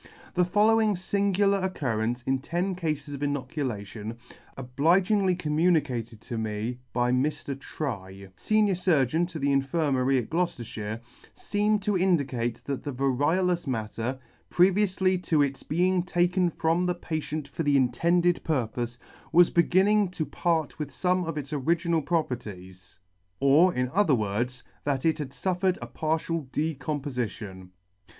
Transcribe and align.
The 0.33 0.45
following 0.45 0.95
fingular 0.95 1.63
occurrences 1.63 2.23
in 2.25 2.39
ten 2.39 2.73
cafes 2.73 3.09
of 3.09 3.21
inoculation, 3.21 4.17
obligingly 4.57 5.35
com 5.35 5.55
municated 5.55 6.19
to 6.21 6.39
me 6.39 6.79
by 6.91 7.11
Mr. 7.11 7.53
Trye, 7.59 8.29
Senior 8.35 8.73
Surgeon 8.73 9.27
to 9.27 9.37
the 9.37 9.51
Infirmary 9.51 10.17
at 10.17 10.27
Gloucefter, 10.27 11.01
feem 11.35 11.79
to 11.83 11.95
indicate 11.95 12.63
that 12.65 12.81
the 12.83 12.91
variolous 12.91 13.67
matter, 13.67 14.17
previoufly 14.49 15.21
to 15.21 15.43
its 15.43 15.61
being 15.61 16.01
taken 16.01 16.49
from 16.49 16.87
the 16.87 16.95
patient 16.95 17.47
for 17.47 17.61
the 17.61 17.77
intended 17.77 18.41
purpofe, 18.43 18.97
was 19.31 19.51
beginning 19.51 20.09
to 20.09 20.25
part 20.25 20.79
with 20.79 20.89
fome 20.89 21.27
of 21.27 21.37
its 21.37 21.53
original 21.53 22.01
properties; 22.01 22.99
or, 23.39 23.71
in 23.71 23.87
other 23.93 24.15
words, 24.15 24.63
that 24.83 25.05
it 25.05 25.19
had 25.19 25.29
fuffered 25.29 25.77
a 25.79 25.85
partial 25.85 26.47
decompofition. 26.51 27.69